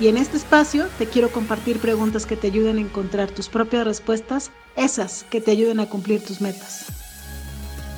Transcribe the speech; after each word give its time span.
Y 0.00 0.08
en 0.08 0.16
este 0.16 0.36
espacio 0.36 0.88
te 0.98 1.06
quiero 1.06 1.30
compartir 1.30 1.78
preguntas 1.78 2.26
que 2.26 2.36
te 2.36 2.48
ayuden 2.48 2.78
a 2.78 2.80
encontrar 2.80 3.30
tus 3.30 3.48
propias 3.48 3.84
respuestas, 3.84 4.50
esas 4.74 5.22
que 5.30 5.40
te 5.40 5.52
ayuden 5.52 5.78
a 5.78 5.88
cumplir 5.88 6.24
tus 6.24 6.40
metas. 6.40 6.86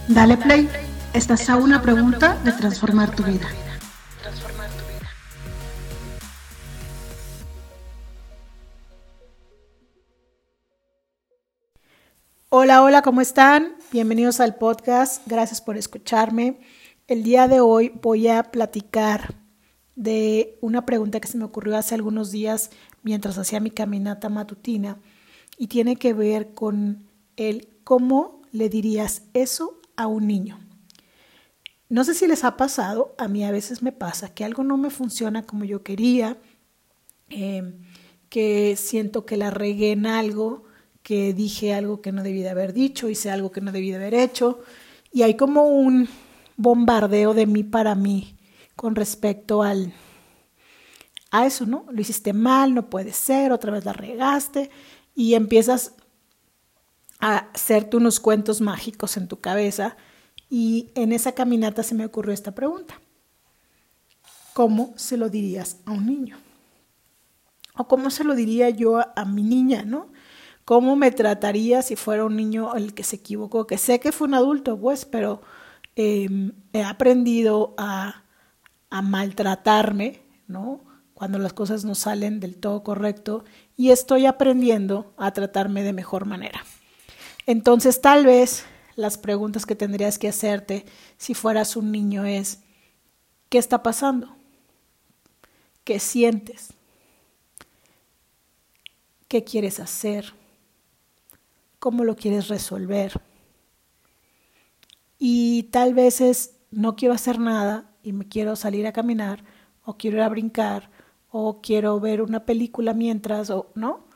Dale 0.07 0.37
play, 0.37 0.69
estás 1.15 1.49
a 1.49 1.57
una 1.57 1.81
pregunta 1.81 2.37
de 2.45 2.53
transformar 2.53 3.15
tu 3.17 3.23
vida. 3.23 3.49
Hola, 12.51 12.83
hola, 12.83 13.03
¿cómo 13.03 13.23
están? 13.23 13.75
Bienvenidos 13.91 14.41
al 14.41 14.57
podcast, 14.57 15.27
gracias 15.27 15.63
por 15.63 15.79
escucharme. 15.79 16.61
El 17.09 17.23
día 17.23 17.49
de 17.49 17.61
hoy 17.61 17.91
voy 18.03 18.29
a 18.29 18.43
platicar 18.45 19.46
de 19.97 20.59
una 20.61 20.85
pregunta 20.85 21.21
que 21.21 21.27
se 21.27 21.39
me 21.39 21.45
ocurrió 21.45 21.77
hace 21.77 21.95
algunos 21.95 22.31
días 22.31 22.71
mientras 23.03 23.39
hacía 23.39 23.61
mi 23.61 23.71
caminata 23.71 24.29
matutina 24.29 24.99
y 25.59 25.67
tiene 25.67 25.97
que 25.97 26.13
ver 26.13 26.53
con 26.53 27.07
el 27.37 27.69
cómo 27.83 28.43
le 28.53 28.69
dirías 28.69 29.23
eso 29.33 29.81
a 29.97 30.07
un 30.07 30.27
niño. 30.27 30.61
No 31.89 32.05
sé 32.05 32.15
si 32.15 32.27
les 32.27 32.45
ha 32.45 32.57
pasado, 32.57 33.15
a 33.17 33.27
mí 33.27 33.45
a 33.45 33.51
veces 33.51 33.83
me 33.83 33.93
pasa 33.93 34.35
que 34.35 34.45
algo 34.45 34.65
no 34.65 34.77
me 34.77 34.91
funciona 34.91 35.45
como 35.45 35.65
yo 35.65 35.83
quería, 35.83 36.37
eh, 37.31 37.75
que 38.29 38.77
siento 38.77 39.25
que 39.25 39.37
la 39.37 39.51
regué 39.51 39.93
en 39.93 40.05
algo, 40.05 40.65
que 41.03 41.33
dije 41.33 41.73
algo 41.73 42.03
que 42.03 42.13
no 42.13 42.23
debí 42.23 42.43
de 42.43 42.51
haber 42.51 42.73
dicho, 42.73 43.09
hice 43.09 43.31
algo 43.31 43.53
que 43.53 43.61
no 43.61 43.73
debí 43.73 43.91
de 43.91 43.97
haber 43.97 44.15
hecho, 44.15 44.61
y 45.13 45.23
hay 45.23 45.37
como 45.37 45.65
un 45.65 46.09
bombardeo 46.57 47.33
de 47.33 47.47
mí 47.47 47.63
para 47.63 47.95
mí 47.95 48.37
con 48.77 48.95
respecto 48.95 49.63
al 49.63 49.93
a 51.31 51.47
eso, 51.47 51.67
¿no? 51.67 51.87
Lo 51.91 52.01
hiciste 52.01 52.33
mal, 52.33 52.75
no 52.75 52.89
puede 52.89 53.13
ser, 53.13 53.53
otra 53.53 53.73
vez 53.73 53.85
la 53.85 53.93
regaste 53.93 54.71
y 55.15 55.35
empiezas 55.35 55.95
a 57.19 57.49
hacerte 57.53 57.97
unos 57.97 58.21
cuentos 58.21 58.61
mágicos 58.61 59.17
en 59.17 59.27
tu 59.27 59.41
cabeza 59.41 59.97
y 60.49 60.91
en 60.95 61.13
esa 61.13 61.33
caminata 61.33 61.83
se 61.83 61.95
me 61.95 62.05
ocurrió 62.05 62.33
esta 62.33 62.55
pregunta. 62.55 63.01
¿Cómo 64.53 64.95
se 64.97 65.17
lo 65.17 65.29
dirías 65.29 65.79
a 65.85 65.93
un 65.93 66.07
niño? 66.07 66.39
¿O 67.77 67.89
cómo 67.89 68.11
se 68.11 68.25
lo 68.25 68.35
diría 68.35 68.71
yo 68.71 68.99
a, 68.99 69.25
mi 69.25 69.43
niña, 69.43 69.83
no? 69.85 70.09
¿Cómo 70.65 70.97
me 70.97 71.11
trataría 71.11 71.83
si 71.83 71.97
fuera 71.97 72.25
un 72.25 72.37
niño 72.37 72.75
el 72.75 72.95
que 72.95 73.05
se 73.05 73.17
equivocó? 73.17 73.67
Que 73.67 73.79
sé 73.79 74.01
que 74.01 74.13
fue 74.13 74.29
un 74.29 74.35
adulto, 74.35 74.79
pues, 74.79 75.05
pero 75.05 75.43
em, 75.95 76.53
he 76.73 76.83
aprendido 76.83 77.75
a 77.77 78.25
a 78.91 79.03
maltratarme, 79.03 80.21
¿no? 80.47 80.81
Cuando 81.15 81.39
las 81.39 81.53
cosas 81.53 81.85
no 81.85 81.95
salen 81.95 82.41
del 82.41 82.57
todo 82.57 82.83
correcto 82.83 83.45
y 83.77 83.91
estoy 83.91 84.27
aprendiendo 84.27 85.15
a 85.17 85.33
tratarme 85.33 85.83
de 85.83 85.93
mejor 85.93 86.27
manera. 86.27 86.65
Entonces, 87.47 88.01
tal 88.01 88.27
vez 88.27 88.65
las 88.97 89.19
preguntas 89.19 89.67
que 89.67 89.77
tendrías 89.77 90.19
que 90.19 90.29
hacerte 90.29 90.85
si 91.17 91.35
fueras 91.35 91.77
un 91.77 91.93
niño 91.93 92.25
es, 92.25 92.61
¿qué 93.49 93.59
está 93.59 93.83
pasando? 93.83 94.37
¿Qué 95.85 96.01
sientes? 96.01 96.73
¿Qué 99.29 99.45
quieres 99.45 99.81
hacer? 99.81 100.35
¿Cómo 101.79 102.05
lo 102.05 102.17
quieres 102.17 102.49
resolver? 102.49 103.21
Y 105.19 105.65
tal 105.65 105.95
vez 105.95 106.21
es, 106.21 106.57
no 106.71 106.97
quiero 106.97 107.15
hacer 107.15 107.39
nada, 107.39 107.91
y 108.07 108.13
me 108.13 108.29
quiero 108.29 108.55
salir 108.55 108.87
a 108.87 108.93
caminar 108.93 109.43
o 109.85 109.97
quiero 109.97 110.19
ir 110.19 110.23
a 110.23 110.29
brincar 110.29 110.91
o 111.29 111.61
quiero 111.61 111.99
ver 111.99 112.23
una 112.23 112.47
película 112.47 112.95
mientras 112.95 113.51
o 113.51 113.73
no. 113.75 114.07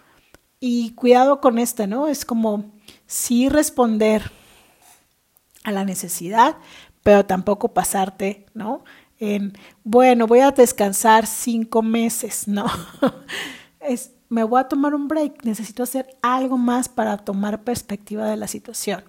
Y 0.61 0.93
cuidado 0.93 1.41
con 1.41 1.59
esta, 1.59 1.89
¿no? 1.89 2.07
Es 2.07 2.25
como 2.25 2.71
sí 3.07 3.49
responder 3.49 4.31
a 5.65 5.73
la 5.73 5.85
necesidad, 5.85 6.57
pero 7.03 7.27
tampoco 7.27 7.75
pasarte, 7.75 8.47
¿no? 8.55 8.85
En, 9.19 9.55
bueno, 9.83 10.29
voy 10.29 10.39
a 10.39 10.53
descansar 10.53 11.27
cinco 11.27 11.83
meses, 11.83 12.47
¿no? 12.49 12.67
es, 13.81 14.13
me 14.29 14.45
voy 14.45 14.61
a 14.61 14.69
tomar 14.69 14.95
un 14.95 15.09
break, 15.09 15.45
necesito 15.45 15.83
hacer 15.83 16.17
algo 16.23 16.57
más 16.57 16.89
para 16.89 17.17
tomar 17.19 17.65
perspectiva 17.65 18.31
de 18.31 18.37
la 18.37 18.47
situación. 18.47 19.03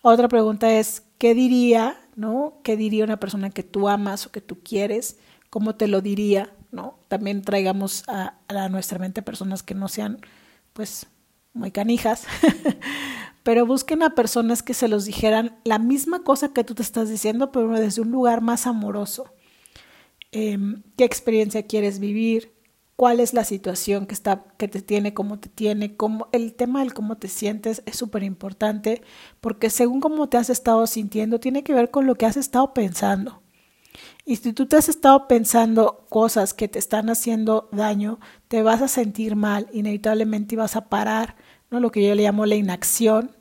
Otra 0.00 0.26
pregunta 0.26 0.72
es, 0.72 1.02
¿qué 1.18 1.34
diría 1.34 1.98
¿no? 2.16 2.60
¿Qué 2.64 2.76
diría 2.76 3.04
una 3.04 3.20
persona 3.20 3.50
que 3.50 3.62
tú 3.62 3.88
amas 3.88 4.26
o 4.26 4.32
que 4.32 4.40
tú 4.40 4.58
quieres? 4.64 5.18
¿Cómo 5.50 5.76
te 5.76 5.86
lo 5.86 6.00
diría? 6.00 6.52
¿no? 6.72 6.98
También 7.08 7.42
traigamos 7.42 8.04
a, 8.08 8.38
a 8.48 8.68
nuestra 8.68 8.98
mente 8.98 9.22
personas 9.22 9.62
que 9.62 9.74
no 9.74 9.88
sean, 9.88 10.20
pues, 10.72 11.06
muy 11.52 11.70
canijas, 11.70 12.26
pero 13.42 13.66
busquen 13.66 14.02
a 14.02 14.14
personas 14.14 14.62
que 14.62 14.74
se 14.74 14.88
los 14.88 15.04
dijeran 15.04 15.58
la 15.64 15.78
misma 15.78 16.22
cosa 16.22 16.52
que 16.52 16.64
tú 16.64 16.74
te 16.74 16.82
estás 16.82 17.08
diciendo, 17.08 17.50
pero 17.50 17.70
desde 17.70 18.02
un 18.02 18.10
lugar 18.10 18.42
más 18.42 18.66
amoroso. 18.66 19.32
Em, 20.32 20.82
¿Qué 20.96 21.04
experiencia 21.04 21.66
quieres 21.66 21.98
vivir? 21.98 22.52
Cuál 22.96 23.20
es 23.20 23.34
la 23.34 23.44
situación 23.44 24.06
que 24.06 24.14
está 24.14 24.44
que 24.56 24.68
te 24.68 24.80
tiene, 24.82 25.14
cómo 25.14 25.38
te 25.38 25.48
tiene, 25.48 25.96
cómo 25.96 26.28
el 26.32 26.54
tema 26.54 26.80
del 26.80 26.94
cómo 26.94 27.16
te 27.16 27.28
sientes 27.28 27.82
es 27.86 27.96
súper 27.96 28.22
importante 28.22 29.02
porque 29.40 29.70
según 29.70 30.00
cómo 30.00 30.28
te 30.28 30.38
has 30.38 30.50
estado 30.50 30.86
sintiendo 30.86 31.38
tiene 31.38 31.62
que 31.62 31.74
ver 31.74 31.90
con 31.90 32.06
lo 32.06 32.16
que 32.16 32.26
has 32.26 32.36
estado 32.36 32.72
pensando. 32.74 33.42
Y 34.24 34.36
si 34.36 34.52
tú 34.52 34.66
te 34.66 34.76
has 34.76 34.88
estado 34.88 35.28
pensando 35.28 36.06
cosas 36.08 36.52
que 36.52 36.68
te 36.68 36.78
están 36.78 37.08
haciendo 37.10 37.68
daño, 37.72 38.18
te 38.48 38.62
vas 38.62 38.82
a 38.82 38.88
sentir 38.88 39.36
mal, 39.36 39.68
inevitablemente 39.72 40.56
vas 40.56 40.76
a 40.76 40.88
parar, 40.88 41.36
¿no? 41.70 41.80
Lo 41.80 41.90
que 41.90 42.06
yo 42.06 42.14
le 42.14 42.24
llamo 42.24 42.44
la 42.44 42.56
inacción, 42.56 43.36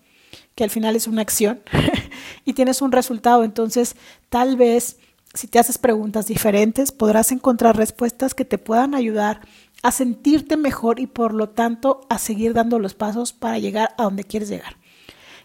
que 0.53 0.63
al 0.63 0.69
final 0.69 0.95
es 0.95 1.07
una 1.07 1.22
acción 1.22 1.61
y 2.45 2.53
tienes 2.53 2.81
un 2.81 2.91
resultado, 2.91 3.43
entonces 3.43 3.95
tal 4.29 4.57
vez 4.57 4.97
si 5.35 5.47
te 5.47 5.59
haces 5.59 5.78
preguntas 5.78 6.28
diferentes, 6.28 6.91
podrás 6.91 7.31
encontrar 7.31 7.75
respuestas 7.75 8.34
que 8.34 8.46
te 8.46 8.57
puedan 8.57 8.96
ayudar 8.96 9.41
a 9.84 9.91
sentirte 9.91 10.57
mejor 10.57 11.00
y 11.00 11.07
por 11.07 11.34
lo 11.34 11.50
tanto 11.50 12.01
a 12.09 12.18
seguir 12.18 12.53
dando 12.53 12.79
los 12.79 12.96
pasos 12.96 13.34
para 13.34 13.59
llegar 13.59 13.94
a 13.97 14.03
donde 14.03 14.23
quieres 14.23 14.50
llegar. 14.50 14.78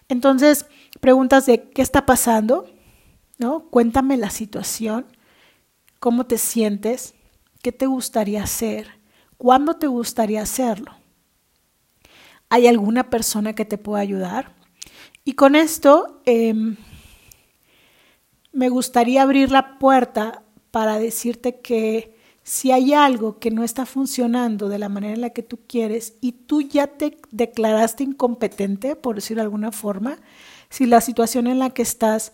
Entonces, 0.09 0.67
preguntas 1.01 1.47
de 1.47 1.71
qué 1.71 1.83
está 1.83 2.07
pasando, 2.07 2.67
¿no? 3.39 3.69
Cuéntame 3.69 4.17
la 4.17 4.31
situación, 4.31 5.07
cómo 5.99 6.25
te 6.27 6.39
sientes, 6.39 7.15
qué 7.61 7.73
te 7.73 7.87
gustaría 7.87 8.43
hacer, 8.43 9.01
cuándo 9.37 9.75
te 9.75 9.89
gustaría 9.89 10.43
hacerlo. 10.43 10.93
¿Hay 12.49 12.67
alguna 12.67 13.11
persona 13.11 13.55
que 13.55 13.65
te 13.65 13.79
pueda 13.79 14.01
ayudar? 14.01 14.55
Y 15.25 15.35
con 15.35 15.55
esto, 15.55 16.23
eh, 16.27 16.55
me 18.53 18.69
gustaría 18.69 19.23
abrir 19.23 19.51
la 19.51 19.79
puerta 19.79 20.43
para 20.71 20.99
decirte 20.99 21.61
que 21.61 22.17
si 22.43 22.73
hay 22.73 22.95
algo 22.95 23.39
que 23.39 23.51
no 23.51 23.65
está 23.65 23.87
funcionando 23.87 24.69
de 24.69 24.79
la 24.79 24.89
manera 24.89 25.15
en 25.15 25.21
la 25.21 25.31
que 25.31 25.43
tú 25.43 25.61
quieres 25.67 26.15
y 26.21 26.33
tú 26.33 26.63
ya 26.63 26.87
te 26.87 27.19
declaraste 27.31 28.03
incompetente, 28.03 28.97
por 28.97 29.17
decirlo 29.17 29.43
de 29.43 29.47
alguna 29.47 29.73
forma, 29.73 30.19
si 30.69 30.87
la 30.87 31.01
situación 31.01 31.47
en 31.47 31.59
la 31.59 31.71
que 31.71 31.83
estás 31.83 32.33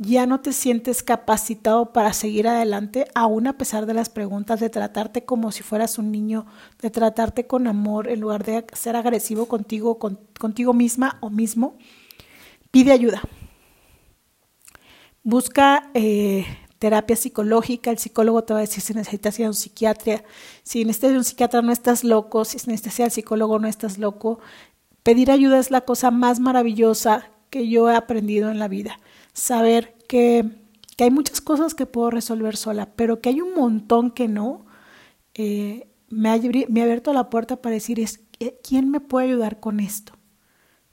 ya 0.00 0.26
no 0.26 0.40
te 0.40 0.52
sientes 0.52 1.02
capacitado 1.02 1.92
para 1.92 2.12
seguir 2.12 2.46
adelante, 2.46 3.06
aún 3.14 3.48
a 3.48 3.58
pesar 3.58 3.84
de 3.84 3.94
las 3.94 4.08
preguntas, 4.08 4.60
de 4.60 4.70
tratarte 4.70 5.24
como 5.24 5.50
si 5.50 5.64
fueras 5.64 5.98
un 5.98 6.12
niño, 6.12 6.46
de 6.80 6.90
tratarte 6.90 7.48
con 7.48 7.66
amor 7.66 8.08
en 8.08 8.20
lugar 8.20 8.44
de 8.44 8.64
ser 8.74 8.94
agresivo 8.94 9.46
contigo, 9.46 9.98
contigo 9.98 10.72
misma 10.72 11.18
o 11.20 11.30
mismo, 11.30 11.76
pide 12.70 12.92
ayuda. 12.92 13.22
Busca 15.28 15.90
eh, 15.92 16.46
terapia 16.78 17.14
psicológica, 17.14 17.90
el 17.90 17.98
psicólogo 17.98 18.44
te 18.44 18.54
va 18.54 18.60
a 18.60 18.62
decir 18.62 18.82
si 18.82 18.94
necesitas 18.94 19.38
ir 19.38 19.44
a 19.44 19.48
un 19.48 19.54
psiquiatra, 19.54 20.24
si 20.62 20.86
necesitas 20.86 21.10
ir 21.10 21.16
a 21.16 21.18
un 21.18 21.24
psiquiatra 21.24 21.60
no 21.60 21.70
estás 21.70 22.02
loco, 22.02 22.46
si 22.46 22.56
necesitas 22.56 22.98
ir 22.98 23.04
al 23.04 23.10
psicólogo 23.10 23.58
no 23.58 23.68
estás 23.68 23.98
loco. 23.98 24.40
Pedir 25.02 25.30
ayuda 25.30 25.58
es 25.58 25.70
la 25.70 25.82
cosa 25.82 26.10
más 26.10 26.40
maravillosa 26.40 27.28
que 27.50 27.68
yo 27.68 27.90
he 27.90 27.94
aprendido 27.94 28.50
en 28.50 28.58
la 28.58 28.68
vida. 28.68 29.00
Saber 29.34 29.98
que, 30.08 30.46
que 30.96 31.04
hay 31.04 31.10
muchas 31.10 31.42
cosas 31.42 31.74
que 31.74 31.84
puedo 31.84 32.08
resolver 32.08 32.56
sola, 32.56 32.88
pero 32.96 33.20
que 33.20 33.28
hay 33.28 33.42
un 33.42 33.52
montón 33.52 34.10
que 34.10 34.28
no, 34.28 34.64
eh, 35.34 35.88
me, 36.08 36.30
ha, 36.30 36.38
me 36.70 36.80
ha 36.80 36.84
abierto 36.84 37.12
la 37.12 37.28
puerta 37.28 37.60
para 37.60 37.74
decir, 37.74 38.00
es, 38.00 38.20
eh, 38.40 38.58
¿quién 38.66 38.90
me 38.90 39.00
puede 39.00 39.26
ayudar 39.26 39.60
con 39.60 39.80
esto? 39.80 40.14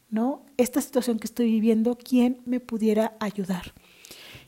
¿no? 0.10 0.46
Esta 0.58 0.82
situación 0.82 1.20
que 1.20 1.28
estoy 1.28 1.46
viviendo, 1.46 1.98
¿quién 1.98 2.42
me 2.44 2.60
pudiera 2.60 3.16
ayudar? 3.22 3.74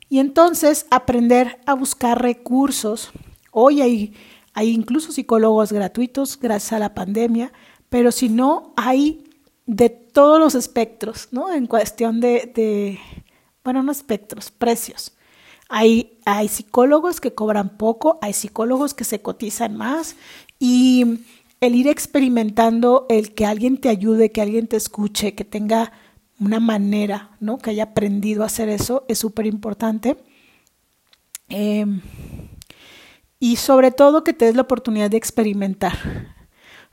Y 0.09 0.19
entonces 0.19 0.85
aprender 0.89 1.59
a 1.65 1.73
buscar 1.73 2.21
recursos. 2.21 3.11
Hoy 3.51 3.81
hay, 3.81 4.13
hay 4.53 4.69
incluso 4.69 5.11
psicólogos 5.11 5.71
gratuitos 5.71 6.39
gracias 6.39 6.73
a 6.73 6.79
la 6.79 6.93
pandemia, 6.93 7.51
pero 7.89 8.11
si 8.11 8.29
no, 8.29 8.73
hay 8.77 9.23
de 9.65 9.89
todos 9.89 10.39
los 10.39 10.55
espectros, 10.55 11.27
¿no? 11.31 11.51
En 11.51 11.67
cuestión 11.67 12.21
de, 12.21 12.51
de 12.55 12.99
bueno, 13.63 13.83
no 13.83 13.91
espectros, 13.91 14.49
precios. 14.49 15.13
Hay, 15.69 16.19
hay 16.25 16.47
psicólogos 16.47 17.19
que 17.19 17.33
cobran 17.33 17.77
poco, 17.77 18.17
hay 18.21 18.31
psicólogos 18.31 18.93
que 18.93 19.03
se 19.03 19.21
cotizan 19.21 19.75
más 19.75 20.15
y 20.57 21.19
el 21.59 21.75
ir 21.75 21.87
experimentando, 21.87 23.05
el 23.09 23.33
que 23.33 23.45
alguien 23.45 23.77
te 23.77 23.89
ayude, 23.89 24.31
que 24.31 24.41
alguien 24.41 24.67
te 24.67 24.77
escuche, 24.77 25.35
que 25.35 25.43
tenga 25.43 25.91
una 26.39 26.59
manera, 26.59 27.31
¿no? 27.39 27.57
Que 27.57 27.71
haya 27.71 27.83
aprendido 27.83 28.43
a 28.43 28.47
hacer 28.47 28.69
eso 28.69 29.05
es 29.07 29.19
súper 29.19 29.45
importante. 29.45 30.17
Em, 31.49 32.01
y 33.39 33.55
sobre 33.57 33.91
todo 33.91 34.23
que 34.23 34.33
te 34.33 34.45
des 34.45 34.55
la 34.55 34.63
oportunidad 34.63 35.09
de 35.09 35.17
experimentar. 35.17 35.93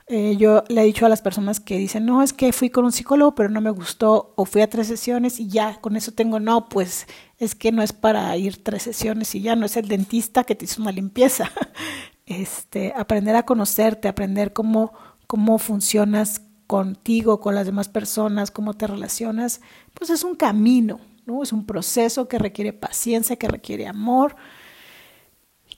Eh, 0.07 0.37
yo 0.37 0.63
le 0.69 0.81
he 0.81 0.85
dicho 0.85 1.05
a 1.05 1.09
las 1.09 1.23
personas 1.23 1.59
que 1.59 1.79
dicen, 1.79 2.05
no, 2.05 2.21
es 2.21 2.31
que 2.31 2.53
fui 2.53 2.69
con 2.69 2.85
un 2.85 2.91
psicólogo, 2.91 3.33
pero 3.33 3.49
no 3.49 3.59
me 3.59 3.71
gustó, 3.71 4.33
o 4.35 4.45
fui 4.45 4.61
a 4.61 4.69
tres 4.69 4.87
sesiones 4.87 5.39
y 5.39 5.47
ya, 5.47 5.81
con 5.81 5.95
eso 5.95 6.11
tengo, 6.11 6.39
no, 6.39 6.69
pues 6.69 7.07
es 7.39 7.55
que 7.55 7.71
no 7.71 7.81
es 7.81 7.91
para 7.91 8.37
ir 8.37 8.63
tres 8.63 8.83
sesiones 8.83 9.33
y 9.33 9.41
ya, 9.41 9.55
no 9.55 9.65
es 9.65 9.77
el 9.77 9.87
dentista 9.87 10.43
que 10.43 10.53
te 10.53 10.65
hizo 10.65 10.81
una 10.81 10.91
limpieza. 10.91 11.51
este, 12.27 12.93
aprender 12.95 13.35
a 13.35 13.43
conocerte, 13.43 14.07
aprender 14.07 14.53
cómo, 14.53 14.93
cómo 15.25 15.57
funcionas 15.57 16.41
contigo, 16.67 17.39
con 17.39 17.55
las 17.55 17.65
demás 17.65 17.89
personas, 17.89 18.51
cómo 18.51 18.73
te 18.73 18.87
relacionas, 18.87 19.61
pues 19.93 20.09
es 20.09 20.23
un 20.23 20.35
camino, 20.35 20.99
¿no? 21.25 21.43
Es 21.43 21.53
un 21.53 21.65
proceso 21.65 22.27
que 22.27 22.39
requiere 22.39 22.73
paciencia, 22.73 23.35
que 23.35 23.47
requiere 23.47 23.87
amor 23.87 24.35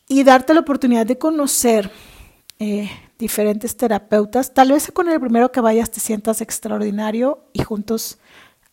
y 0.08 0.24
darte 0.24 0.54
la 0.54 0.62
oportunidad 0.62 1.06
de 1.06 1.18
conocer 1.18 1.92
eh, 2.60 2.90
diferentes 3.18 3.76
terapeutas. 3.76 4.54
Tal 4.54 4.72
vez 4.72 4.92
con 4.92 5.10
el 5.10 5.20
primero 5.20 5.52
que 5.52 5.62
vayas 5.62 5.92
te 5.92 6.00
sientas 6.00 6.42
extraordinario 6.42 7.44
y 7.54 7.64
juntos 7.64 8.18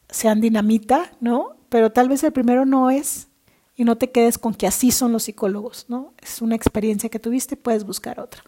sean 0.08 0.40
dinamita, 0.40 1.12
¿no? 1.20 1.56
Pero 1.68 1.90
tal 1.90 2.08
vez 2.08 2.22
el 2.22 2.32
primero 2.32 2.64
no 2.64 2.90
es 2.90 3.28
y 3.76 3.84
no 3.84 3.96
te 3.96 4.12
quedes 4.12 4.38
con 4.38 4.54
que 4.54 4.66
así 4.66 4.92
son 4.92 5.12
los 5.12 5.24
psicólogos, 5.24 5.86
¿no? 5.88 6.14
Es 6.22 6.40
una 6.40 6.54
experiencia 6.54 7.10
que 7.10 7.18
tuviste, 7.18 7.56
puedes 7.56 7.84
buscar 7.84 8.20
otra. 8.20 8.42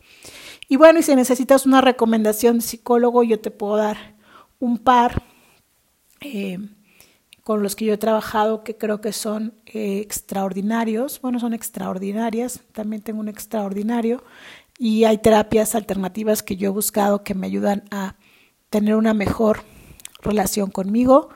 Y 0.68 0.76
bueno, 0.76 0.98
y 0.98 1.02
si 1.02 1.14
necesitas 1.14 1.66
una 1.66 1.80
recomendación 1.80 2.58
de 2.58 2.62
psicólogo, 2.62 3.22
yo 3.22 3.40
te 3.40 3.50
puedo 3.50 3.76
dar 3.76 4.16
un 4.58 4.78
par 4.78 5.22
eh, 6.20 6.58
con 7.42 7.62
los 7.62 7.76
que 7.76 7.84
yo 7.84 7.94
he 7.94 7.98
trabajado 7.98 8.64
que 8.64 8.76
creo 8.76 9.00
que 9.00 9.12
son 9.12 9.54
eh, 9.66 9.98
extraordinarios. 9.98 11.20
Bueno, 11.20 11.38
son 11.38 11.54
extraordinarias, 11.54 12.60
también 12.72 13.02
tengo 13.02 13.20
un 13.20 13.28
extraordinario. 13.28 14.24
Y 14.78 15.04
hay 15.04 15.18
terapias 15.18 15.74
alternativas 15.74 16.42
que 16.42 16.56
yo 16.56 16.68
he 16.68 16.72
buscado 16.72 17.22
que 17.22 17.34
me 17.34 17.46
ayudan 17.46 17.84
a 17.90 18.16
tener 18.68 18.96
una 18.96 19.14
mejor 19.14 19.60
relación 20.20 20.70
conmigo 20.70 21.28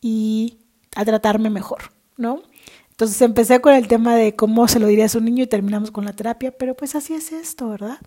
y 0.00 0.58
a 0.94 1.04
tratarme 1.04 1.50
mejor, 1.50 1.90
¿no? 2.16 2.42
Entonces 2.90 3.20
empecé 3.22 3.60
con 3.60 3.74
el 3.74 3.88
tema 3.88 4.14
de 4.14 4.36
cómo 4.36 4.68
se 4.68 4.78
lo 4.78 4.86
diría 4.86 5.06
a 5.06 5.18
un 5.18 5.24
niño 5.24 5.44
y 5.44 5.46
terminamos 5.46 5.90
con 5.90 6.04
la 6.04 6.14
terapia, 6.14 6.52
pero 6.56 6.74
pues 6.74 6.94
así 6.94 7.14
es 7.14 7.32
esto, 7.32 7.68
¿verdad? 7.68 7.98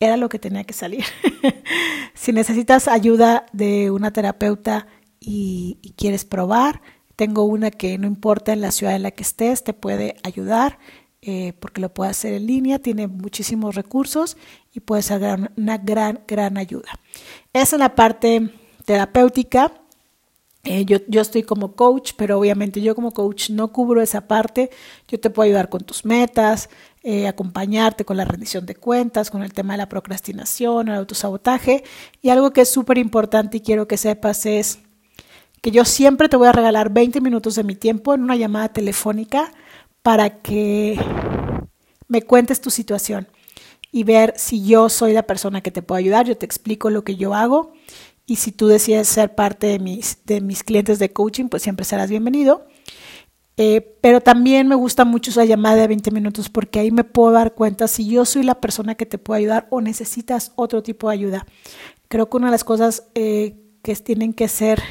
Era 0.00 0.16
lo 0.16 0.28
que 0.28 0.38
tenía 0.38 0.64
que 0.64 0.74
salir. 0.74 1.04
si 2.14 2.32
necesitas 2.32 2.88
ayuda 2.88 3.46
de 3.52 3.90
una 3.90 4.12
terapeuta 4.12 4.86
y, 5.20 5.94
quieres 5.96 6.24
probar, 6.24 6.82
tengo 7.16 7.44
una 7.44 7.70
que 7.70 7.96
no 7.98 8.06
importa 8.06 8.52
en 8.52 8.60
la 8.60 8.72
ciudad 8.72 8.96
en 8.96 9.02
la 9.02 9.12
que 9.12 9.22
estés, 9.22 9.64
te 9.64 9.72
puede 9.72 10.16
ayudar 10.22 10.78
eh, 11.22 11.54
porque 11.60 11.80
lo 11.80 11.94
puede 11.94 12.10
hacer 12.10 12.34
en 12.34 12.46
línea, 12.46 12.78
tiene 12.78 13.06
muchísimos 13.06 13.74
recursos 13.74 14.36
y 14.72 14.80
puede 14.80 15.02
ser 15.02 15.22
una 15.56 15.78
gran, 15.78 16.22
gran 16.28 16.58
ayuda. 16.58 16.90
Esa 17.52 17.76
es 17.76 17.80
la 17.80 17.94
parte 17.94 18.50
terapéutica 18.84 19.72
eh, 20.64 20.86
yo, 20.86 20.96
yo, 21.08 21.20
estoy 21.20 21.42
como 21.42 21.74
coach, 21.76 22.12
pero 22.16 22.38
obviamente 22.38 22.80
yo 22.80 22.94
como 22.94 23.12
coach 23.12 23.50
no 23.50 23.70
cubro 23.70 24.00
esa 24.00 24.26
parte. 24.26 24.70
Yo 25.08 25.20
te 25.20 25.28
puedo 25.28 25.46
ayudar 25.46 25.68
con 25.68 25.82
tus 25.82 26.06
metas, 26.06 26.70
eh, 27.06 27.28
acompañarte 27.28 28.06
con 28.06 28.16
la 28.16 28.24
rendición 28.24 28.64
de 28.64 28.76
cuentas, 28.76 29.30
con 29.30 29.42
el 29.42 29.52
tema 29.52 29.74
de 29.74 29.78
la 29.78 29.90
procrastinación, 29.90 30.88
el 30.88 30.94
autosabotaje. 30.94 31.84
Y 32.22 32.30
algo 32.30 32.52
que 32.54 32.62
es 32.62 32.70
súper 32.70 32.96
importante 32.96 33.58
y 33.58 33.60
quiero 33.60 33.86
que 33.86 33.98
sepas 33.98 34.46
es 34.46 34.78
que 35.60 35.70
yo 35.70 35.84
siempre 35.84 36.30
te 36.30 36.38
voy 36.38 36.48
a 36.48 36.52
regalar 36.52 36.90
20 36.90 37.20
minutos 37.20 37.56
de 37.56 37.62
mi 37.62 37.74
tiempo 37.74 38.14
en 38.14 38.22
una 38.22 38.36
llamada 38.36 38.70
telefónica 38.70 39.52
para 40.02 40.40
que 40.40 40.98
me 42.08 42.22
cuentes 42.22 42.62
tu 42.62 42.70
situación 42.70 43.28
y 43.92 44.04
ver 44.04 44.32
si 44.38 44.64
yo 44.64 44.88
soy 44.88 45.12
la 45.12 45.24
persona 45.24 45.60
que 45.60 45.70
te 45.70 45.82
puedo 45.82 45.98
ayudar. 45.98 46.26
Yo 46.26 46.38
te 46.38 46.46
explico 46.46 46.88
lo 46.88 47.04
que 47.04 47.16
yo 47.16 47.34
hago 47.34 47.74
y 48.24 48.36
si 48.36 48.50
tú 48.50 48.66
decides 48.66 49.08
ser 49.08 49.34
parte 49.34 49.66
de 49.66 49.78
mis, 49.78 50.24
de 50.24 50.40
mis 50.40 50.62
clientes 50.62 50.98
de 50.98 51.12
coaching, 51.12 51.50
pues 51.50 51.62
siempre 51.62 51.84
serás 51.84 52.08
bienvenido. 52.08 52.66
Eh, 53.56 53.96
pero 54.00 54.20
también 54.20 54.66
me 54.66 54.74
gusta 54.74 55.04
mucho 55.04 55.30
esa 55.30 55.44
llamada 55.44 55.76
de 55.76 55.86
20 55.88 56.10
minutos 56.10 56.48
porque 56.48 56.80
ahí 56.80 56.90
me 56.90 57.04
puedo 57.04 57.32
dar 57.32 57.54
cuenta 57.54 57.86
si 57.86 58.08
yo 58.08 58.24
soy 58.24 58.42
la 58.42 58.60
persona 58.60 58.96
que 58.96 59.06
te 59.06 59.18
puede 59.18 59.40
ayudar 59.40 59.68
o 59.70 59.80
necesitas 59.80 60.52
otro 60.56 60.82
tipo 60.82 61.08
de 61.08 61.14
ayuda. 61.14 61.46
Creo 62.08 62.28
que 62.28 62.36
una 62.36 62.48
de 62.48 62.52
las 62.52 62.64
cosas 62.64 63.04
eh, 63.14 63.56
que 63.82 63.94
tienen 63.96 64.32
que 64.32 64.48
ser, 64.48 64.82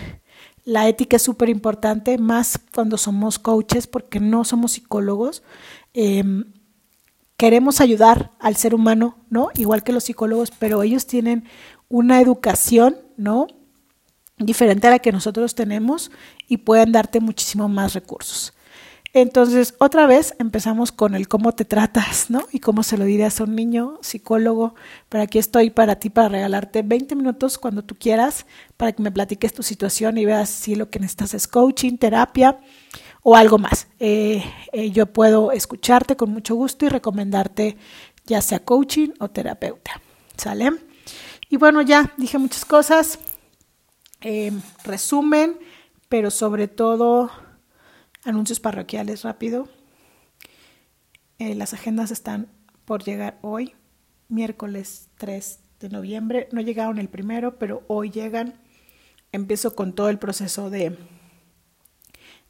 la 0.64 0.88
ética 0.88 1.18
es 1.18 1.22
súper 1.22 1.50
importante, 1.50 2.18
más 2.18 2.60
cuando 2.74 2.98
somos 2.98 3.38
coaches 3.38 3.88
porque 3.88 4.22
no 4.22 4.46
somos 4.46 4.74
psicólogos. 4.74 5.44
Em, 5.94 6.46
queremos 7.36 7.82
ayudar 7.82 8.32
al 8.40 8.56
ser 8.56 8.74
humano, 8.74 9.18
¿no? 9.30 9.50
Igual 9.56 9.84
que 9.84 9.92
los 9.92 10.06
psicólogos, 10.06 10.52
pero 10.52 10.84
ellos 10.84 11.06
tienen 11.06 11.44
una 11.90 12.22
educación, 12.22 12.96
¿no? 13.18 13.48
Diferente 14.38 14.88
a 14.88 14.92
la 14.92 15.00
que 15.00 15.12
nosotros 15.12 15.56
tenemos 15.56 16.12
y 16.48 16.58
pueden 16.58 16.92
darte 16.92 17.20
muchísimo 17.20 17.70
más 17.70 17.94
recursos. 17.94 18.54
Entonces, 19.16 19.76
otra 19.78 20.08
vez 20.08 20.34
empezamos 20.40 20.92
con 20.92 21.14
el 21.14 21.28
cómo 21.28 21.52
te 21.52 21.66
tratas, 21.66 22.32
¿no? 22.32 22.46
Y 22.52 22.60
cómo 22.60 22.82
se 22.82 22.98
lo 22.98 23.06
dirías 23.06 23.40
a 23.40 23.44
un 23.44 23.56
niño, 23.56 24.00
psicólogo. 24.02 24.74
Pero 25.08 25.24
aquí 25.24 25.38
estoy 25.38 25.70
para 25.70 25.98
ti, 25.98 26.10
para 26.10 26.30
regalarte 26.30 26.82
20 26.82 27.16
minutos 27.16 27.60
cuando 27.60 27.84
tú 27.84 27.94
quieras, 27.94 28.48
para 28.76 28.92
que 28.92 29.04
me 29.04 29.12
platiques 29.12 29.54
tu 29.54 29.62
situación 29.62 30.18
y 30.18 30.26
veas 30.26 30.50
si 30.50 30.74
lo 30.74 30.90
que 30.90 31.00
necesitas 31.00 31.36
es 31.36 31.48
coaching, 31.48 31.98
terapia 31.98 32.60
o 33.22 33.36
algo 33.36 33.60
más. 33.60 33.88
Eh, 34.00 34.44
eh, 34.72 34.90
yo 34.90 35.06
puedo 35.06 35.52
escucharte 35.52 36.16
con 36.16 36.32
mucho 36.32 36.56
gusto 36.56 36.88
y 36.88 36.90
recomendarte 36.90 37.78
ya 38.26 38.42
sea 38.42 38.66
coaching 38.66 39.10
o 39.20 39.30
terapeuta. 39.30 40.02
¿Sale? 40.38 40.72
Y 41.50 41.58
bueno, 41.58 41.84
ya 41.84 42.12
dije 42.18 42.40
muchas 42.40 42.66
cosas. 42.66 43.20
Eh, 44.26 44.54
resumen, 44.86 45.60
pero 46.08 46.32
sobre 46.32 46.70
todo 46.70 47.30
anuncios 48.24 48.62
parroquiales 48.62 49.24
rápido. 49.24 49.68
Eh, 51.40 51.56
las 51.56 51.74
agendas 51.74 52.10
están 52.10 52.48
por 52.86 53.04
llegar 53.04 53.38
hoy, 53.42 53.74
miércoles 54.30 55.10
3 55.18 55.60
de 55.82 55.90
noviembre. 55.90 56.48
No 56.54 56.62
llegaron 56.62 57.00
el 57.00 57.10
primero, 57.10 57.60
pero 57.60 57.84
hoy 57.88 58.12
llegan. 58.12 58.62
Empiezo 59.34 59.76
con 59.76 59.94
todo 59.94 60.08
el 60.08 60.20
proceso 60.20 60.70
de, 60.70 60.98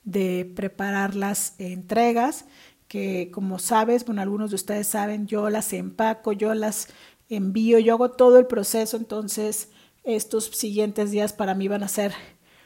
de 0.03 0.51
preparar 0.55 1.15
las 1.15 1.59
entregas, 1.59 2.45
que 2.87 3.31
como 3.31 3.57
sabes, 3.57 4.05
bueno, 4.05 4.21
algunos 4.21 4.51
de 4.51 4.57
ustedes 4.57 4.85
saben, 4.85 5.25
yo 5.25 5.49
las 5.49 5.73
empaco, 5.73 6.33
yo 6.33 6.53
las 6.53 6.89
envío, 7.29 7.79
yo 7.79 7.93
hago 7.93 8.11
todo 8.11 8.37
el 8.37 8.45
proceso, 8.45 8.95
entonces 8.95 9.69
estos 10.03 10.45
siguientes 10.45 11.11
días 11.11 11.33
para 11.33 11.55
mí 11.55 11.67
van 11.67 11.83
a 11.83 11.87
ser 11.87 12.13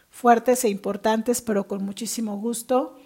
fuertes 0.09 0.63
e 0.63 0.69
importantes, 0.69 1.41
pero 1.41 1.67
con 1.67 1.83
muchísimo 1.83 2.37
gusto. 2.37 2.97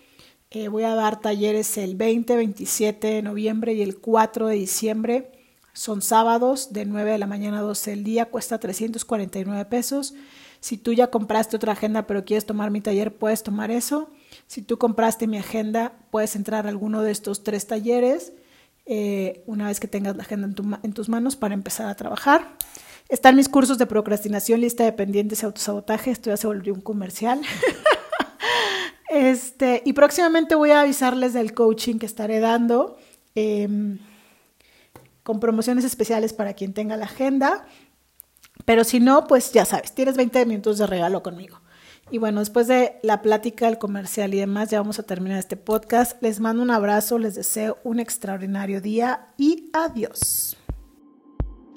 Eh, 0.50 0.68
voy 0.68 0.84
a 0.84 0.96
dar 0.96 1.22
talleres 1.22 1.78
el 1.78 1.96
20, 1.96 2.36
27 2.36 3.08
de 3.08 3.22
noviembre 3.22 3.74
y 3.74 3.82
el 3.82 4.00
4 4.00 4.48
de 4.48 4.56
diciembre. 4.56 5.32
Son 5.74 6.02
sábados 6.02 6.74
de 6.74 6.86
9 6.86 7.12
de 7.12 7.18
la 7.18 7.28
mañana 7.28 7.60
a 7.60 7.62
12 7.62 7.92
del 7.92 8.04
día, 8.04 8.26
cuesta 8.26 8.60
349 8.60 9.66
pesos. 9.66 10.14
Si 10.60 10.78
tú 10.78 10.94
ya 10.94 11.08
compraste 11.08 11.56
otra 11.56 11.74
agenda 11.74 12.06
pero 12.06 12.26
quieres 12.26 12.46
tomar 12.46 12.70
mi 12.70 12.82
taller, 12.82 13.16
puedes 13.16 13.44
tomar 13.44 13.72
eso. 13.72 14.10
Si 14.48 14.62
tú 14.62 14.78
compraste 14.78 15.28
mi 15.28 15.38
agenda, 15.38 15.94
puedes 16.12 16.36
entrar 16.36 16.66
a 16.66 16.70
alguno 16.70 17.02
de 17.02 17.12
estos 17.12 17.44
tres 17.44 17.68
talleres. 17.68 18.34
Eh, 18.86 19.44
una 19.46 19.68
vez 19.68 19.80
que 19.80 19.88
tengas 19.88 20.18
la 20.18 20.24
agenda 20.24 20.48
en, 20.84 20.94
tus 20.94 21.08
manos 21.08 21.36
para 21.36 21.54
empezar 21.54 21.88
a 21.88 21.96
trabajar. 21.96 22.58
Están 23.12 23.36
mis 23.36 23.50
cursos 23.50 23.77
de 23.77 23.86
procrastinación, 23.86 24.62
lista 24.62 24.86
de 24.86 24.94
pendientes 24.94 25.44
y 25.44 25.46
autosabotaje. 25.46 26.12
Esto 26.12 26.30
ya 26.30 26.38
se 26.38 26.48
volvió 26.48 26.74
un 26.74 26.80
comercial. 26.80 27.41
este, 29.10 29.82
y 29.84 29.91
próximamente 29.91 30.56
voy 30.56 30.72
a 30.72 30.80
avisarles 30.80 31.34
del 31.34 31.53
coaching 31.53 32.00
que 32.00 32.06
estaré 32.06 32.39
dando 32.39 32.98
em, 33.36 34.00
con 35.24 35.41
promociones 35.41 35.84
especiales 35.84 36.32
para 36.32 36.53
quien 36.53 36.74
tenga 36.74 36.96
la 36.96 37.03
agenda. 37.03 37.65
Pero 38.63 38.86
si 38.86 39.01
no, 39.01 39.27
pues 39.27 39.51
ya 39.51 39.65
sabes, 39.65 39.91
tienes 39.91 40.15
20 40.15 40.46
minutos 40.46 40.77
de 40.77 40.88
regalo 40.88 41.22
conmigo. 41.22 41.60
Y 42.12 42.18
bueno, 42.18 42.39
después 42.39 42.68
de 42.68 42.98
la 43.03 43.22
plática, 43.22 43.68
el 43.68 43.77
comercial 43.77 44.34
y 44.34 44.39
demás, 44.39 44.70
ya 44.70 44.80
vamos 44.80 45.00
a 45.00 45.03
terminar 45.03 45.38
este 45.38 45.58
podcast. 45.58 46.24
Les 46.24 46.39
mando 46.39 46.63
un 46.63 46.72
abrazo, 46.72 47.20
les 47.20 47.36
deseo 47.36 47.77
un 47.84 48.00
extraordinario 48.00 48.80
día 48.80 49.27
y 49.38 49.70
adiós. 49.74 50.56